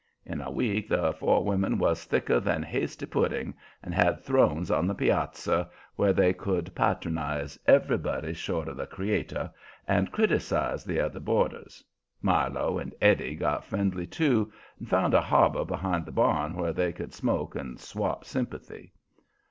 In 0.25 0.41
a 0.41 0.49
week 0.49 0.89
the 0.89 1.13
four 1.13 1.43
women 1.43 1.77
was 1.77 2.05
thicker 2.05 2.39
than 2.39 2.63
hasty 2.63 3.05
pudding 3.05 3.53
and 3.83 3.93
had 3.93 4.19
thrones 4.19 4.71
on 4.71 4.87
the 4.87 4.95
piazza 4.95 5.69
where 5.95 6.11
they 6.11 6.33
could 6.33 6.73
patronize 6.73 7.59
everybody 7.67 8.33
short 8.33 8.67
of 8.67 8.77
the 8.77 8.87
Creator, 8.87 9.51
and 9.87 10.11
criticize 10.11 10.83
the 10.83 10.99
other 10.99 11.19
boarders. 11.19 11.83
Milo 12.19 12.79
and 12.79 12.95
Eddie 12.99 13.35
got 13.35 13.63
friendly 13.63 14.07
too, 14.07 14.51
and 14.79 14.89
found 14.89 15.13
a 15.13 15.21
harbor 15.21 15.65
behind 15.65 16.07
the 16.07 16.11
barn 16.11 16.55
where 16.55 16.73
they 16.73 16.91
could 16.91 17.13
smoke 17.13 17.53
and 17.55 17.79
swap 17.79 18.25
sympathy. 18.25 18.93